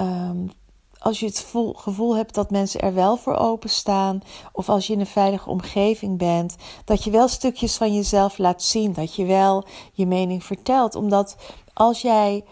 um, 0.00 0.50
als 0.98 1.20
je 1.20 1.26
het 1.26 1.46
gevoel 1.74 2.16
hebt 2.16 2.34
dat 2.34 2.50
mensen 2.50 2.80
er 2.80 2.94
wel 2.94 3.16
voor 3.16 3.36
openstaan, 3.36 4.20
of 4.52 4.68
als 4.68 4.86
je 4.86 4.92
in 4.92 5.00
een 5.00 5.06
veilige 5.06 5.50
omgeving 5.50 6.18
bent, 6.18 6.56
dat 6.84 7.04
je 7.04 7.10
wel 7.10 7.28
stukjes 7.28 7.76
van 7.76 7.94
jezelf 7.94 8.38
laat 8.38 8.62
zien. 8.62 8.92
Dat 8.92 9.14
je 9.14 9.24
wel 9.24 9.64
je 9.92 10.06
mening 10.06 10.44
vertelt. 10.44 10.94
Omdat 10.94 11.36
als 11.72 12.00
jij 12.02 12.44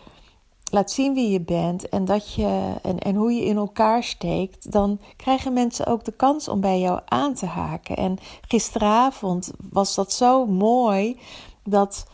laat 0.70 0.90
zien 0.90 1.14
wie 1.14 1.30
je 1.30 1.40
bent 1.40 1.88
en, 1.88 2.04
dat 2.04 2.34
je, 2.34 2.74
en, 2.82 2.98
en 2.98 3.14
hoe 3.14 3.32
je 3.32 3.44
in 3.44 3.56
elkaar 3.56 4.02
steekt, 4.02 4.72
dan 4.72 5.00
krijgen 5.16 5.52
mensen 5.52 5.86
ook 5.86 6.04
de 6.04 6.12
kans 6.12 6.48
om 6.48 6.60
bij 6.60 6.80
jou 6.80 7.00
aan 7.04 7.34
te 7.34 7.46
haken. 7.46 7.96
En 7.96 8.18
gisteravond 8.48 9.52
was 9.70 9.94
dat 9.94 10.12
zo 10.12 10.46
mooi 10.46 11.18
dat 11.64 12.06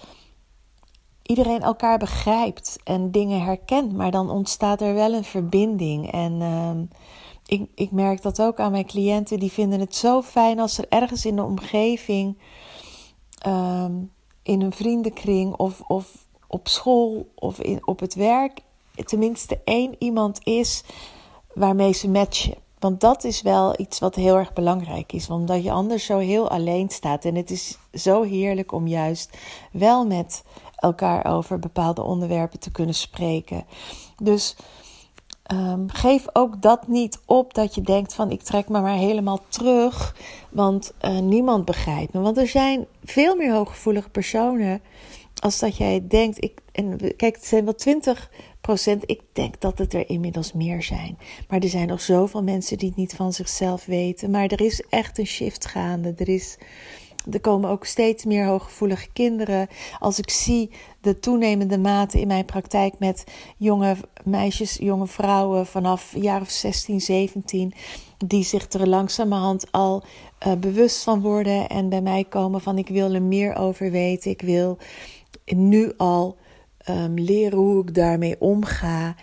iedereen 1.23 1.63
elkaar 1.63 1.99
begrijpt 1.99 2.79
en 2.85 3.11
dingen 3.11 3.43
herkent, 3.43 3.93
maar 3.93 4.11
dan 4.11 4.31
ontstaat 4.31 4.81
er 4.81 4.95
wel 4.95 5.13
een 5.13 5.25
verbinding. 5.25 6.13
En 6.13 6.33
uh, 6.41 6.71
ik, 7.47 7.71
ik 7.75 7.91
merk 7.91 8.23
dat 8.23 8.43
ook 8.43 8.61
aan 8.61 8.71
mijn 8.71 8.87
cliënten, 8.87 9.39
die 9.39 9.53
vinden 9.53 9.81
het 9.81 9.95
zo 9.95 10.23
fijn 10.23 10.61
als 10.61 10.79
er 10.79 10.87
ergens 10.89 11.27
in 11.27 11.37
de 11.37 11.43
omgeving, 11.43 12.39
uh, 13.47 13.85
in 14.43 14.61
een 14.61 14.73
vriendenkring 14.73 15.55
of, 15.55 15.81
of 15.81 16.26
op 16.49 16.69
school 16.69 17.29
of 17.35 17.61
in, 17.61 17.87
op 17.87 18.01
het 18.01 18.15
werk, 18.15 18.61
tenminste 19.05 19.61
één 19.65 19.95
iemand 19.99 20.39
is 20.45 20.85
waarmee 21.55 21.93
ze 21.93 22.09
matchen. 22.09 22.55
Want 22.79 23.01
dat 23.01 23.25
is 23.25 23.43
wel 23.43 23.81
iets 23.81 23.99
wat 23.99 24.15
heel 24.15 24.37
erg 24.37 24.53
belangrijk 24.53 25.13
is, 25.13 25.31
omdat 25.31 25.63
je 25.63 25.71
anders 25.71 26.05
zo 26.05 26.19
heel 26.19 26.51
alleen 26.51 26.89
staat. 26.89 27.25
En 27.25 27.35
het 27.35 27.51
is 27.51 27.79
zo 27.93 28.23
heerlijk 28.23 28.73
om 28.73 28.87
juist 28.87 29.37
wel 29.73 30.07
met 30.07 30.45
elkaar 30.77 31.25
over 31.25 31.59
bepaalde 31.59 32.03
onderwerpen 32.03 32.59
te 32.59 32.71
kunnen 32.71 32.95
spreken. 32.95 33.65
Dus 34.23 34.57
um, 35.53 35.91
geef 35.91 36.27
ook 36.33 36.63
dat 36.63 36.89
niet 36.89 37.21
op 37.25 37.55
dat 37.55 37.75
je 37.75 37.81
denkt 37.81 38.15
van 38.15 38.31
ik 38.31 38.43
trek 38.43 38.69
me 38.69 38.81
maar 38.81 38.97
helemaal 38.97 39.41
terug, 39.49 40.17
want 40.51 40.93
uh, 41.03 41.19
niemand 41.19 41.65
begrijpt 41.65 42.13
me. 42.13 42.21
Want 42.21 42.39
er 42.39 42.49
zijn 42.49 42.87
veel 43.05 43.37
meer 43.37 43.53
hooggevoelige 43.53 44.11
personen 44.11 44.81
als 45.43 45.59
dat 45.59 45.77
jij 45.77 46.07
denkt. 46.09 46.45
Ik, 46.45 46.59
en 46.73 47.17
kijk, 47.17 47.35
het 47.35 47.47
zijn 47.47 47.65
wel 47.65 47.75
20 47.75 48.31
procent. 48.61 49.03
Ik 49.07 49.21
denk 49.33 49.61
dat 49.61 49.79
het 49.79 49.95
er 49.95 50.09
inmiddels 50.09 50.53
meer 50.53 50.83
zijn. 50.83 51.19
Maar 51.49 51.61
er 51.61 51.69
zijn 51.69 51.89
nog 51.89 52.01
zoveel 52.01 52.43
mensen 52.43 52.79
die 52.79 52.89
het 52.89 52.97
niet 52.97 53.15
van 53.15 53.33
zichzelf 53.33 53.85
weten. 53.85 54.31
Maar 54.31 54.47
er 54.47 54.61
is 54.61 54.83
echt 54.89 55.19
een 55.19 55.27
shift 55.27 55.67
gaande. 55.67 56.15
Er 56.17 56.29
is 56.29 56.59
er 57.31 57.41
komen 57.41 57.71
ook 57.71 57.85
steeds 57.85 58.25
meer 58.25 58.47
hooggevoelige 58.47 59.09
kinderen. 59.13 59.69
Als 59.99 60.19
ik 60.19 60.31
zie 60.31 60.71
de 61.01 61.19
toenemende 61.19 61.79
mate 61.79 62.21
in 62.21 62.27
mijn 62.27 62.45
praktijk 62.45 62.99
met 62.99 63.25
jonge 63.57 63.97
meisjes, 64.25 64.77
jonge 64.81 65.07
vrouwen 65.07 65.67
vanaf 65.67 66.13
jaar 66.17 66.41
of 66.41 66.51
16, 66.51 67.01
17, 67.01 67.73
die 68.27 68.45
zich 68.45 68.73
er 68.73 68.89
langzamerhand 68.89 69.73
al 69.73 70.03
uh, 70.47 70.53
bewust 70.53 71.03
van 71.03 71.21
worden 71.21 71.69
en 71.69 71.89
bij 71.89 72.03
mij 72.03 72.25
komen 72.25 72.61
van 72.61 72.79
ik 72.79 72.89
wil 72.89 73.15
er 73.15 73.23
meer 73.23 73.57
over 73.57 73.91
weten. 73.91 74.31
Ik 74.31 74.43
wil 74.43 74.79
nu 75.47 75.93
al 75.97 76.37
um, 76.91 77.15
leren 77.15 77.59
hoe 77.59 77.83
ik 77.83 77.95
daarmee 77.95 78.41
omga. 78.41 79.15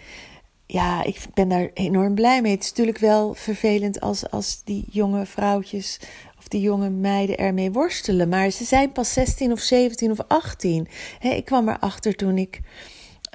Ja, 0.65 1.03
ik 1.03 1.25
ben 1.33 1.49
daar 1.49 1.69
enorm 1.73 2.15
blij 2.15 2.41
mee. 2.41 2.51
Het 2.51 2.63
is 2.63 2.69
natuurlijk 2.69 2.97
wel 2.97 3.33
vervelend 3.33 4.01
als, 4.01 4.29
als 4.29 4.61
die 4.63 4.85
jonge 4.91 5.25
vrouwtjes 5.25 5.99
of 6.37 6.47
die 6.47 6.61
jonge 6.61 6.89
meiden 6.89 7.37
ermee 7.37 7.71
worstelen. 7.71 8.29
Maar 8.29 8.49
ze 8.49 8.63
zijn 8.63 8.91
pas 8.91 9.13
16 9.13 9.51
of 9.51 9.59
17 9.59 10.11
of 10.11 10.19
18. 10.27 10.87
ik 11.19 11.45
kwam 11.45 11.69
erachter 11.69 12.15
toen 12.15 12.37
ik 12.37 12.61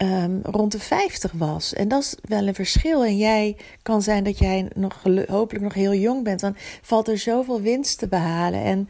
um, 0.03 0.41
rond 0.43 0.73
de 0.73 0.79
50 0.79 1.33
was. 1.33 1.75
En 1.75 1.89
dat 1.89 2.03
is 2.03 2.15
wel 2.23 2.47
een 2.47 2.55
verschil. 2.55 3.05
En 3.05 3.17
jij 3.17 3.57
kan 3.83 4.03
zijn 4.03 4.25
dat 4.25 4.39
jij 4.39 4.69
nog 4.75 5.03
hopelijk 5.27 5.65
nog 5.65 5.75
heel 5.75 5.95
jong 5.95 6.25
bent. 6.25 6.41
Dan 6.41 6.57
valt 6.83 7.09
er 7.09 7.19
zoveel 7.19 7.61
winst 7.61 7.99
te 7.99 8.09
behalen. 8.09 8.63
En 8.63 8.89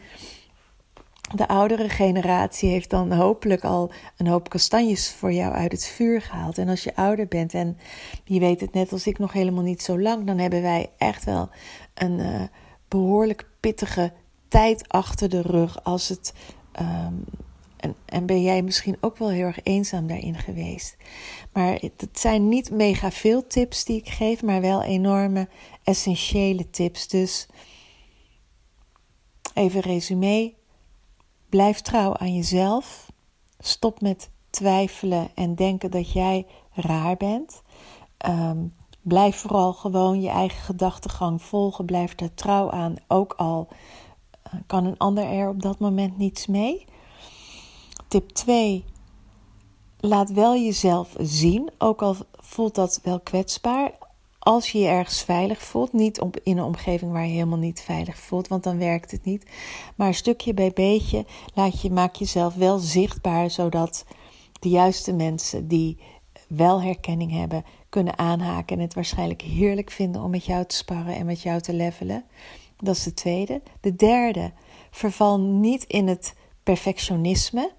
de 1.35 1.49
oudere 1.49 1.88
generatie 1.88 2.70
heeft 2.70 2.90
dan 2.90 3.12
hopelijk 3.12 3.64
al 3.64 3.90
een 4.16 4.26
hoop 4.26 4.49
kastanjes 4.49 5.11
voor 5.11 5.32
jou 5.32 5.52
uit 5.52 5.73
het 5.73 5.87
vuur 5.87 6.23
gehaald. 6.23 6.58
En 6.58 6.68
als 6.68 6.85
je 6.85 6.97
ouder 6.97 7.28
bent 7.28 7.54
en 7.54 7.78
je 8.25 8.40
weet 8.40 8.61
het 8.61 8.73
net 8.73 8.92
als 8.92 9.06
ik 9.06 9.18
nog 9.18 9.32
helemaal 9.32 9.62
niet 9.62 9.82
zo 9.82 10.00
lang, 10.00 10.26
dan 10.26 10.38
hebben 10.38 10.62
wij 10.62 10.90
echt 10.99 11.25
wel 11.25 11.49
een 11.94 12.18
uh, 12.18 12.42
behoorlijk 12.88 13.49
pittige 13.61 14.12
tijd 14.49 14.88
achter 14.88 15.28
de 15.28 15.42
rug 15.42 15.85
als 15.85 16.08
het. 16.08 16.32
Um, 16.80 17.25
en, 17.76 17.94
en 18.04 18.26
ben 18.26 18.42
jij 18.42 18.62
misschien 18.62 18.97
ook 19.00 19.16
wel 19.16 19.30
heel 19.30 19.47
erg 19.47 19.62
eenzaam 19.62 20.06
daarin 20.06 20.38
geweest. 20.38 20.97
Maar 21.52 21.73
het 21.73 22.08
zijn 22.12 22.49
niet 22.49 22.70
mega 22.70 23.11
veel 23.11 23.47
tips 23.47 23.85
die 23.85 23.97
ik 23.97 24.08
geef, 24.08 24.42
maar 24.42 24.61
wel 24.61 24.82
enorme 24.82 25.49
essentiële 25.82 26.70
tips. 26.70 27.08
Dus 27.08 27.47
even 29.54 29.80
resume. 29.80 30.58
Blijf 31.49 31.81
trouw 31.81 32.17
aan 32.17 32.35
jezelf. 32.35 33.12
Stop 33.59 34.00
met 34.00 34.31
twijfelen 34.50 35.28
en 35.35 35.55
denken 35.55 35.90
dat 35.90 36.12
jij 36.12 36.47
raar 36.73 37.17
bent. 37.17 37.62
Um, 38.26 38.76
Blijf 39.09 39.37
vooral 39.37 39.73
gewoon 39.73 40.21
je 40.21 40.28
eigen 40.28 40.62
gedachtegang 40.62 41.43
volgen. 41.43 41.85
Blijf 41.85 42.14
daar 42.14 42.35
trouw 42.35 42.71
aan. 42.71 42.95
Ook 43.07 43.33
al 43.37 43.69
eh, 44.43 44.52
kan 44.67 44.85
een 44.85 44.99
ander 44.99 45.25
er 45.25 45.49
op 45.49 45.62
dat 45.62 45.78
moment 45.78 46.19
niets 46.19 46.47
mee. 46.47 46.85
Tip 48.09 48.28
2. 48.31 48.85
Laat 50.00 50.31
wel 50.31 50.57
jezelf 50.57 51.14
zien. 51.19 51.71
Ook 51.78 52.02
al 52.02 52.17
voelt 52.33 52.75
dat 52.75 53.00
wel 53.02 53.21
kwetsbaar. 53.21 53.93
Als 54.49 54.71
je 54.71 54.78
je 54.78 54.87
ergens 54.87 55.23
veilig 55.23 55.62
voelt. 55.62 55.93
Niet 55.93 56.25
in 56.43 56.59
een 56.59 56.64
omgeving 56.64 57.12
waar 57.12 57.26
je 57.26 57.33
helemaal 57.33 57.59
niet 57.59 57.81
veilig 57.81 58.19
voelt. 58.19 58.49
Want 58.49 58.62
dan 58.62 58.78
werkt 58.78 59.11
het 59.11 59.25
niet. 59.25 59.50
Maar 59.97 60.14
stukje 60.14 60.55
bij 60.55 60.71
beetje 60.73 61.26
laat 61.55 61.81
je, 61.81 61.90
maak 61.90 62.14
jezelf 62.14 62.55
wel 62.55 62.78
zichtbaar. 62.78 63.50
Zodat 63.50 64.05
de 64.61 64.69
juiste 64.69 65.12
mensen 65.12 65.69
die 65.69 65.99
wel 66.47 66.83
herkenning 66.83 67.33
hebben, 67.33 67.64
kunnen 67.88 68.19
aanhaken 68.19 68.76
en 68.76 68.83
het 68.83 68.95
waarschijnlijk 68.95 69.43
heerlijk 69.43 69.90
vinden 69.90 70.23
om 70.23 70.31
met 70.31 70.45
jou 70.45 70.64
te 70.64 70.76
sparren 70.76 71.14
en 71.14 71.26
met 71.26 71.43
jou 71.43 71.61
te 71.61 71.73
levelen. 71.73 72.25
Dat 72.76 72.97
is 72.97 73.02
de 73.02 73.14
tweede. 73.14 73.62
De 73.81 73.97
derde, 73.97 74.52
verval 74.90 75.40
niet 75.40 75.85
in 75.85 76.07
het 76.07 76.35
perfectionisme 76.62 77.71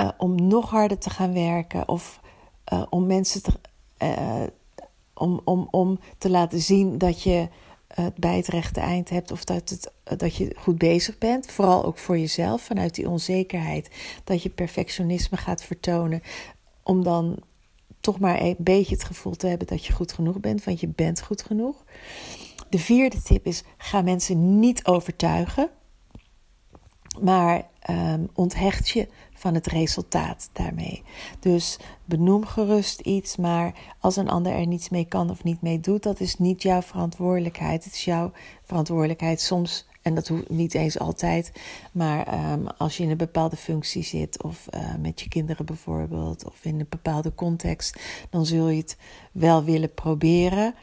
uh, 0.00 0.08
om 0.18 0.46
nog 0.46 0.70
harder 0.70 0.98
te 0.98 1.10
gaan 1.10 1.32
werken 1.32 1.88
of 1.88 2.20
uh, 2.72 2.82
om 2.88 3.06
mensen 3.06 3.42
te, 3.42 3.52
uh, 4.02 4.42
om, 5.20 5.40
om, 5.44 5.68
om 5.70 5.98
te 6.18 6.30
laten 6.30 6.60
zien 6.60 6.98
dat 6.98 7.22
je 7.22 7.48
het 7.94 8.14
bij 8.14 8.36
het 8.36 8.46
rechte 8.46 8.80
eind 8.80 9.10
hebt 9.10 9.32
of 9.32 9.44
dat, 9.44 9.68
het, 9.68 9.92
dat 10.18 10.34
je 10.34 10.54
goed 10.58 10.78
bezig 10.78 11.18
bent. 11.18 11.50
Vooral 11.50 11.84
ook 11.84 11.98
voor 11.98 12.18
jezelf, 12.18 12.62
vanuit 12.62 12.94
die 12.94 13.08
onzekerheid 13.08 13.90
dat 14.24 14.42
je 14.42 14.48
perfectionisme 14.48 15.36
gaat 15.36 15.62
vertonen. 15.62 16.22
Om 16.82 17.02
dan 17.02 17.38
toch 18.00 18.18
maar 18.18 18.40
een 18.40 18.56
beetje 18.58 18.94
het 18.94 19.04
gevoel 19.04 19.36
te 19.36 19.46
hebben 19.46 19.66
dat 19.66 19.84
je 19.86 19.92
goed 19.92 20.12
genoeg 20.12 20.40
bent, 20.40 20.64
want 20.64 20.80
je 20.80 20.88
bent 20.88 21.22
goed 21.22 21.42
genoeg. 21.42 21.84
De 22.68 22.78
vierde 22.78 23.22
tip 23.22 23.46
is: 23.46 23.62
ga 23.76 24.02
mensen 24.02 24.58
niet 24.58 24.86
overtuigen, 24.86 25.70
maar 27.20 27.68
um, 27.90 28.28
onthecht 28.34 28.88
je 28.88 29.08
van 29.40 29.54
het 29.54 29.66
resultaat 29.66 30.50
daarmee. 30.52 31.02
Dus 31.38 31.78
benoem 32.04 32.46
gerust 32.46 33.00
iets, 33.00 33.36
maar 33.36 33.74
als 34.00 34.16
een 34.16 34.28
ander 34.28 34.52
er 34.52 34.66
niets 34.66 34.88
mee 34.88 35.04
kan 35.04 35.30
of 35.30 35.44
niet 35.44 35.62
mee 35.62 35.80
doet, 35.80 36.02
dat 36.02 36.20
is 36.20 36.38
niet 36.38 36.62
jouw 36.62 36.82
verantwoordelijkheid. 36.82 37.84
Het 37.84 37.92
is 37.92 38.04
jouw 38.04 38.32
verantwoordelijkheid 38.62 39.40
soms 39.40 39.88
En 40.02 40.14
dat 40.14 40.28
hoeft 40.28 40.48
niet 40.48 40.74
eens 40.74 40.98
altijd. 40.98 41.52
Maar 41.92 42.26
ehm, 42.26 42.66
als 42.76 42.96
je 42.96 43.02
in 43.02 43.10
een 43.10 43.16
bepaalde 43.16 43.56
functie 43.56 44.02
zit, 44.02 44.42
of 44.42 44.66
uh, 44.74 44.94
met 45.00 45.20
je 45.20 45.28
kinderen 45.28 45.66
bijvoorbeeld, 45.66 46.44
of 46.44 46.64
in 46.64 46.80
een 46.80 46.86
bepaalde 46.88 47.34
context, 47.34 48.00
dan 48.30 48.46
zul 48.46 48.68
je 48.68 48.80
het 48.80 48.96
wel 49.32 49.64
willen 49.64 49.94
proberen 49.94 50.74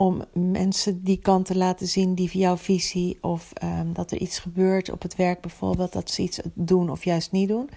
om 0.00 0.24
mensen 0.32 1.04
die 1.04 1.16
kant 1.16 1.46
te 1.46 1.56
laten 1.56 1.86
zien 1.86 2.14
die 2.14 2.38
jouw 2.38 2.56
visie 2.56 3.18
of 3.20 3.52
um, 3.62 3.92
dat 3.92 4.10
er 4.10 4.18
iets 4.18 4.38
gebeurt 4.38 4.90
op 4.90 5.02
het 5.02 5.16
werk 5.16 5.40
bijvoorbeeld, 5.40 5.92
dat 5.92 6.10
ze 6.10 6.22
iets 6.22 6.40
doen 6.54 6.90
of 6.90 7.04
juist 7.04 7.32
niet 7.32 7.48
doen. 7.48 7.70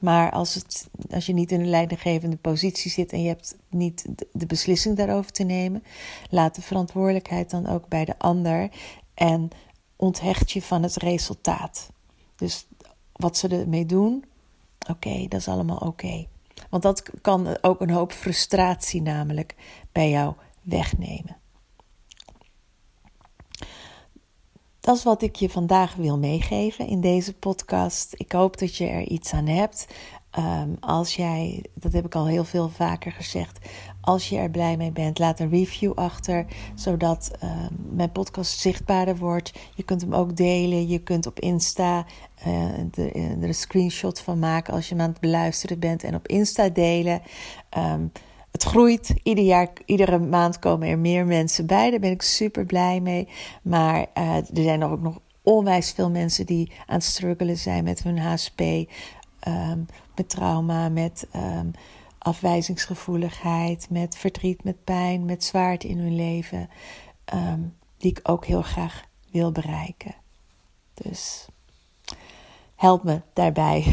Maar 0.00 0.30
als, 0.30 0.54
het, 0.54 0.88
als 1.10 1.26
je 1.26 1.32
niet 1.32 1.52
in 1.52 1.60
een 1.60 1.70
leidinggevende 1.70 2.36
positie 2.36 2.90
zit 2.90 3.12
en 3.12 3.22
je 3.22 3.28
hebt 3.28 3.56
niet 3.68 4.04
de 4.32 4.46
beslissing 4.46 4.96
daarover 4.96 5.32
te 5.32 5.42
nemen, 5.42 5.82
laat 6.30 6.54
de 6.54 6.62
verantwoordelijkheid 6.62 7.50
dan 7.50 7.66
ook 7.66 7.88
bij 7.88 8.04
de 8.04 8.18
ander 8.18 8.70
en 9.14 9.48
onthecht 9.96 10.50
je 10.50 10.62
van 10.62 10.82
het 10.82 10.96
resultaat. 10.96 11.90
Dus 12.36 12.66
wat 13.12 13.36
ze 13.36 13.48
ermee 13.48 13.86
doen, 13.86 14.24
oké, 14.90 15.26
dat 15.28 15.40
is 15.40 15.48
allemaal 15.48 15.78
oké. 15.78 16.26
Want 16.70 16.82
dat 16.82 17.10
kan 17.20 17.58
ook 17.60 17.80
een 17.80 17.90
hoop 17.90 18.12
frustratie 18.12 19.02
namelijk 19.02 19.54
bij 19.92 20.10
jou 20.10 20.34
wegnemen. 20.62 21.36
Dat 24.88 24.96
is 24.96 25.02
wat 25.02 25.22
ik 25.22 25.36
je 25.36 25.50
vandaag 25.50 25.94
wil 25.94 26.18
meegeven 26.18 26.86
in 26.86 27.00
deze 27.00 27.34
podcast. 27.34 28.14
Ik 28.16 28.32
hoop 28.32 28.58
dat 28.58 28.76
je 28.76 28.86
er 28.86 29.02
iets 29.02 29.32
aan 29.32 29.46
hebt. 29.46 29.86
Um, 30.38 30.76
als 30.80 31.16
jij, 31.16 31.64
dat 31.74 31.92
heb 31.92 32.04
ik 32.04 32.14
al 32.14 32.26
heel 32.26 32.44
veel 32.44 32.68
vaker 32.68 33.12
gezegd, 33.12 33.58
als 34.00 34.28
je 34.28 34.36
er 34.36 34.50
blij 34.50 34.76
mee 34.76 34.92
bent, 34.92 35.18
laat 35.18 35.40
een 35.40 35.50
review 35.50 35.92
achter, 35.94 36.46
zodat 36.74 37.30
um, 37.42 37.86
mijn 37.90 38.12
podcast 38.12 38.58
zichtbaarder 38.58 39.16
wordt. 39.16 39.52
Je 39.74 39.82
kunt 39.82 40.00
hem 40.00 40.14
ook 40.14 40.36
delen, 40.36 40.88
je 40.88 40.98
kunt 40.98 41.26
op 41.26 41.40
Insta 41.40 42.06
uh, 42.46 42.78
er 42.94 43.42
een 43.42 43.54
screenshot 43.54 44.20
van 44.20 44.38
maken 44.38 44.74
als 44.74 44.88
je 44.88 44.94
hem 44.94 45.04
aan 45.04 45.10
het 45.10 45.20
beluisteren 45.20 45.78
bent 45.78 46.02
en 46.02 46.14
op 46.14 46.28
Insta 46.28 46.68
delen. 46.68 47.22
Um, 47.76 48.12
het 48.50 48.62
groeit. 48.62 49.14
Ieder 49.22 49.44
jaar, 49.44 49.68
iedere 49.84 50.18
maand 50.18 50.58
komen 50.58 50.88
er 50.88 50.98
meer 50.98 51.26
mensen 51.26 51.66
bij. 51.66 51.90
Daar 51.90 52.00
ben 52.00 52.10
ik 52.10 52.22
super 52.22 52.66
blij 52.66 53.00
mee. 53.00 53.28
Maar 53.62 54.06
uh, 54.18 54.36
er 54.36 54.62
zijn 54.62 54.84
ook 54.84 55.00
nog 55.00 55.18
onwijs 55.42 55.92
veel 55.92 56.10
mensen 56.10 56.46
die 56.46 56.72
aan 56.86 56.94
het 56.94 57.04
struggelen 57.04 57.56
zijn 57.56 57.84
met 57.84 58.02
hun 58.02 58.18
HSP. 58.18 58.60
Ehm, 59.40 59.78
met 60.16 60.28
trauma, 60.28 60.88
met 60.88 61.26
um, 61.36 61.70
afwijzingsgevoeligheid, 62.18 63.86
met 63.90 64.16
verdriet, 64.16 64.64
met 64.64 64.84
pijn, 64.84 65.24
met 65.24 65.44
zwaarte 65.44 65.88
in 65.88 65.98
hun 65.98 66.14
leven. 66.14 66.68
Um, 67.34 67.76
die 67.98 68.10
ik 68.10 68.20
ook 68.22 68.46
heel 68.46 68.62
graag 68.62 69.04
wil 69.30 69.52
bereiken. 69.52 70.14
Dus 70.94 71.46
help 72.74 73.02
me 73.02 73.20
daarbij. 73.32 73.84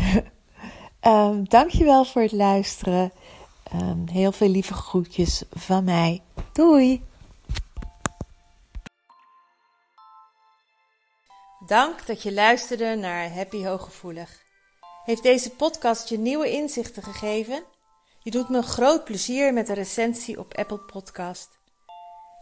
um, 1.01 1.49
dankjewel 1.57 2.05
voor 2.05 2.21
het 2.21 2.31
luisteren. 2.31 3.11
Um, 3.73 4.07
heel 4.07 4.31
veel 4.31 4.49
lieve 4.49 4.73
groetjes 4.73 5.43
van 5.51 5.83
mij. 5.83 6.23
Doei! 6.53 7.05
Dank 11.65 12.05
dat 12.05 12.23
je 12.23 12.33
luisterde 12.33 12.95
naar 12.95 13.33
Happy 13.33 13.63
Hooggevoelig. 13.63 14.43
Heeft 15.03 15.23
deze 15.23 15.49
podcast 15.49 16.09
je 16.09 16.17
nieuwe 16.17 16.51
inzichten 16.51 17.03
gegeven? 17.03 17.63
Je 18.19 18.31
doet 18.31 18.49
me 18.49 18.57
een 18.57 18.63
groot 18.63 19.03
plezier 19.03 19.53
met 19.53 19.69
een 19.69 19.75
recensie 19.75 20.39
op 20.39 20.53
Apple 20.53 20.79
Podcast. 20.79 21.49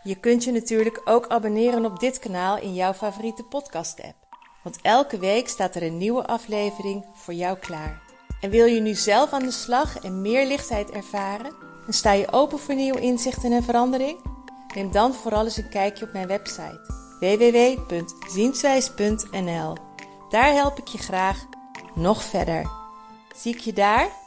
Je 0.04 0.16
kunt 0.16 0.44
je 0.44 0.52
natuurlijk 0.52 1.02
ook 1.06 1.28
abonneren 1.28 1.86
op 1.86 2.00
dit 2.00 2.20
kanaal 2.20 2.58
in 2.58 2.74
jouw 2.74 2.94
favoriete 2.94 3.44
podcast-app. 3.44 4.16
Want 4.64 4.82
elke 4.82 5.18
week 5.18 5.48
staat 5.48 5.76
er 5.76 5.84
een 5.84 5.98
nieuwe 5.98 6.26
aflevering 6.26 7.06
voor 7.14 7.34
jou 7.34 7.58
klaar. 7.58 8.03
En 8.44 8.50
wil 8.50 8.66
je 8.66 8.80
nu 8.80 8.94
zelf 8.94 9.32
aan 9.32 9.44
de 9.44 9.52
slag 9.52 10.00
en 10.00 10.22
meer 10.22 10.48
lichtheid 10.48 10.90
ervaren? 10.90 11.52
En 11.88 11.94
sta 11.94 12.12
je 12.12 12.32
open 12.32 12.60
voor 12.60 12.76
nieuwe 12.76 13.00
inzichten 13.00 13.52
en 13.52 13.64
verandering? 13.64 14.20
Neem 14.76 14.92
dan 14.92 15.14
vooral 15.14 15.44
eens 15.44 15.58
een 15.58 15.70
kijkje 15.70 16.06
op 16.06 16.14
mijn 16.14 16.28
website 16.28 16.80
www.zienswijs.nl. 17.20 19.78
Daar 20.30 20.54
help 20.54 20.78
ik 20.78 20.88
je 20.88 20.98
graag 20.98 21.46
nog 21.96 22.24
verder. 22.24 22.70
Zie 23.36 23.54
ik 23.54 23.60
je 23.60 23.74
daar? 23.74 24.23